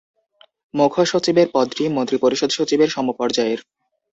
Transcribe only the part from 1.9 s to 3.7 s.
মন্ত্রিপরিষদ সচিবের সমপর্যায়ের।